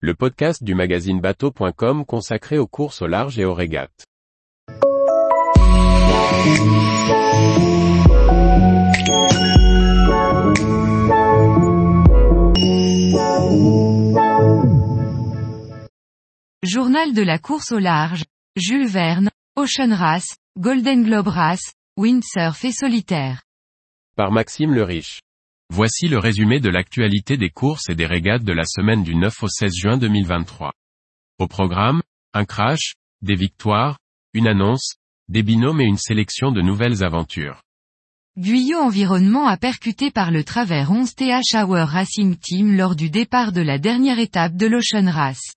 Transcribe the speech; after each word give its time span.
le 0.00 0.14
podcast 0.14 0.62
du 0.62 0.74
magazine 0.74 1.20
bateau.com 1.20 2.04
consacré 2.04 2.58
aux 2.58 2.66
courses 2.66 3.00
au 3.00 3.06
large 3.06 3.38
et 3.38 3.46
aux 3.46 3.54
régates. 3.54 4.04
Journal 16.62 17.14
de 17.14 17.22
la 17.22 17.38
course 17.38 17.72
au 17.72 17.78
large, 17.78 18.24
Jules 18.54 18.86
Verne, 18.86 19.30
Ocean 19.56 19.94
Race, 19.94 20.36
Golden 20.58 21.04
Globe 21.04 21.28
Race, 21.28 21.72
Windsurf 21.96 22.62
et 22.66 22.72
Solitaire. 22.72 23.42
Par 24.14 24.30
Maxime 24.30 24.74
le 24.74 24.82
Riche. 24.82 25.20
Voici 25.70 26.08
le 26.08 26.18
résumé 26.18 26.60
de 26.60 26.70
l'actualité 26.70 27.36
des 27.36 27.50
courses 27.50 27.90
et 27.90 27.94
des 27.94 28.06
régates 28.06 28.44
de 28.44 28.52
la 28.52 28.64
semaine 28.64 29.02
du 29.02 29.14
9 29.14 29.42
au 29.42 29.48
16 29.48 29.74
juin 29.74 29.98
2023. 29.98 30.72
Au 31.38 31.48
programme, 31.48 32.02
un 32.32 32.44
crash, 32.44 32.94
des 33.20 33.34
victoires, 33.34 33.98
une 34.32 34.48
annonce, 34.48 34.94
des 35.28 35.42
binômes 35.42 35.80
et 35.80 35.84
une 35.84 35.98
sélection 35.98 36.52
de 36.52 36.62
nouvelles 36.62 37.02
aventures. 37.04 37.60
Guyot 38.38 38.78
Environnement 38.78 39.48
a 39.48 39.56
percuté 39.56 40.10
par 40.10 40.30
le 40.30 40.44
travers 40.44 40.90
11 40.92 41.14
TH 41.14 41.54
Hour 41.54 41.88
Racing 41.88 42.36
Team 42.36 42.76
lors 42.76 42.94
du 42.94 43.10
départ 43.10 43.50
de 43.50 43.60
la 43.62 43.78
dernière 43.78 44.18
étape 44.18 44.56
de 44.56 44.66
l'Ocean 44.66 45.10
Race. 45.10 45.54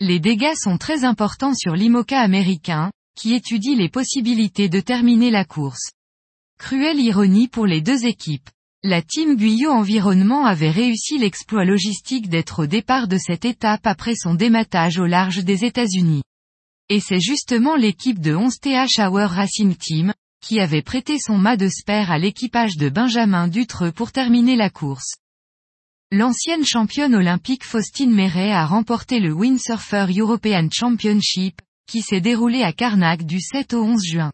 Les 0.00 0.20
dégâts 0.20 0.56
sont 0.56 0.78
très 0.78 1.04
importants 1.04 1.54
sur 1.54 1.74
l'IMOCA 1.74 2.20
américain, 2.20 2.92
qui 3.16 3.34
étudie 3.34 3.74
les 3.74 3.88
possibilités 3.88 4.68
de 4.68 4.80
terminer 4.80 5.30
la 5.30 5.44
course. 5.44 5.90
Cruelle 6.58 7.00
ironie 7.00 7.48
pour 7.48 7.66
les 7.66 7.80
deux 7.80 8.04
équipes. 8.04 8.50
La 8.84 9.02
team 9.02 9.34
Guyot 9.34 9.72
Environnement 9.72 10.46
avait 10.46 10.70
réussi 10.70 11.18
l'exploit 11.18 11.64
logistique 11.64 12.28
d'être 12.28 12.62
au 12.62 12.66
départ 12.66 13.08
de 13.08 13.18
cette 13.18 13.44
étape 13.44 13.84
après 13.88 14.14
son 14.14 14.34
dématage 14.34 15.00
au 15.00 15.06
large 15.06 15.42
des 15.42 15.64
États-Unis. 15.64 16.22
Et 16.88 17.00
c'est 17.00 17.18
justement 17.18 17.74
l'équipe 17.74 18.20
de 18.20 18.36
11 18.36 18.60
TH 18.60 19.00
Hour 19.00 19.30
Racing 19.30 19.74
Team, 19.74 20.14
qui 20.40 20.60
avait 20.60 20.82
prêté 20.82 21.18
son 21.18 21.36
mât 21.38 21.56
de 21.56 21.68
spare 21.68 22.12
à 22.12 22.18
l'équipage 22.18 22.76
de 22.76 22.88
Benjamin 22.88 23.48
Dutreux 23.48 23.90
pour 23.90 24.12
terminer 24.12 24.54
la 24.54 24.70
course. 24.70 25.16
L'ancienne 26.12 26.64
championne 26.64 27.16
olympique 27.16 27.64
Faustine 27.64 28.14
Méret 28.14 28.52
a 28.52 28.64
remporté 28.64 29.18
le 29.18 29.32
Windsurfer 29.32 30.06
European 30.16 30.68
Championship, 30.70 31.60
qui 31.90 32.00
s'est 32.00 32.20
déroulé 32.20 32.62
à 32.62 32.72
Carnac 32.72 33.24
du 33.24 33.40
7 33.40 33.74
au 33.74 33.82
11 33.82 34.04
juin. 34.04 34.30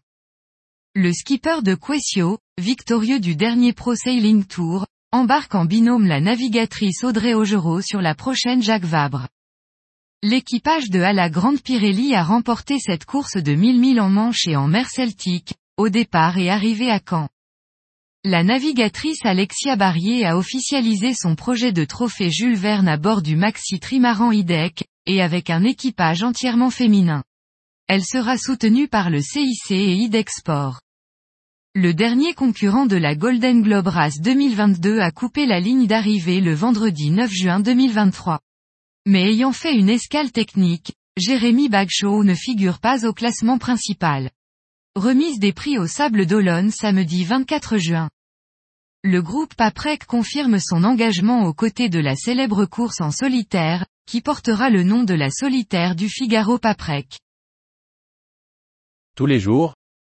Le 0.97 1.11
skipper 1.11 1.61
de 1.61 1.75
Quessio, 1.75 2.39
victorieux 2.57 3.19
du 3.19 3.35
dernier 3.35 3.73
Pro 3.73 3.95
Sailing 3.95 4.45
Tour, 4.45 4.87
embarque 5.11 5.53
en 5.53 5.65
binôme 5.65 6.05
la 6.05 6.21
navigatrice 6.21 7.03
Audrey 7.03 7.33
Augereau 7.33 7.81
sur 7.81 8.01
la 8.01 8.15
prochaine 8.15 8.63
Jacques 8.63 8.85
Vabre. 8.85 9.27
L'équipage 10.23 10.89
de 10.89 10.99
la 10.99 11.29
Grande 11.29 11.61
Pirelli 11.61 12.15
a 12.15 12.23
remporté 12.23 12.79
cette 12.79 13.03
course 13.03 13.35
de 13.35 13.53
1000 13.55 13.77
milles 13.77 13.99
en 13.99 14.09
Manche 14.09 14.47
et 14.47 14.55
en 14.55 14.69
mer 14.69 14.89
Celtique, 14.89 15.55
au 15.75 15.89
départ 15.89 16.37
et 16.37 16.49
arrivé 16.49 16.89
à 16.89 17.01
Caen. 17.05 17.27
La 18.23 18.45
navigatrice 18.45 19.25
Alexia 19.25 19.75
Barrier 19.75 20.25
a 20.25 20.37
officialisé 20.37 21.13
son 21.13 21.35
projet 21.35 21.73
de 21.73 21.83
trophée 21.83 22.31
Jules 22.31 22.55
Verne 22.55 22.87
à 22.87 22.95
bord 22.95 23.21
du 23.21 23.35
Maxi 23.35 23.81
Trimaran 23.81 24.31
IDEC, 24.31 24.85
et 25.05 25.21
avec 25.21 25.49
un 25.49 25.65
équipage 25.65 26.23
entièrement 26.23 26.69
féminin. 26.69 27.21
Elle 27.87 28.05
sera 28.05 28.37
soutenue 28.37 28.87
par 28.87 29.09
le 29.09 29.21
CIC 29.21 29.71
et 29.71 29.93
IDEC 29.93 30.29
Sport. 30.29 30.79
Le 31.77 31.93
dernier 31.93 32.33
concurrent 32.33 32.85
de 32.85 32.95
la 32.95 33.15
Golden 33.15 33.61
Globe 33.61 33.87
Race 33.87 34.21
2022 34.21 35.01
a 35.01 35.11
coupé 35.11 35.45
la 35.45 35.59
ligne 35.59 35.87
d'arrivée 35.87 36.39
le 36.39 36.53
vendredi 36.53 37.09
9 37.09 37.29
juin 37.29 37.59
2023. 37.59 38.39
Mais 39.05 39.29
ayant 39.29 39.51
fait 39.51 39.75
une 39.75 39.89
escale 39.89 40.31
technique, 40.31 40.93
Jérémy 41.17 41.67
Bagshaw 41.67 42.23
ne 42.23 42.33
figure 42.33 42.79
pas 42.79 43.05
au 43.05 43.11
classement 43.11 43.57
principal. 43.57 44.31
Remise 44.95 45.37
des 45.37 45.51
prix 45.51 45.77
au 45.77 45.85
Sable 45.85 46.25
d'Olonne 46.25 46.71
samedi 46.71 47.25
24 47.25 47.77
juin. 47.77 48.09
Le 49.03 49.21
groupe 49.21 49.53
Paprec 49.55 50.05
confirme 50.05 50.59
son 50.59 50.85
engagement 50.85 51.43
aux 51.43 51.53
côtés 51.53 51.89
de 51.89 51.99
la 51.99 52.15
célèbre 52.15 52.63
course 52.63 53.01
en 53.01 53.11
solitaire, 53.11 53.85
qui 54.05 54.21
portera 54.21 54.69
le 54.69 54.83
nom 54.83 55.03
de 55.03 55.13
la 55.13 55.29
solitaire 55.29 55.97
du 55.97 56.07
Figaro 56.07 56.57
Paprec. 56.57 57.19
Tous 59.17 59.25
les 59.25 59.41
jours, 59.41 59.75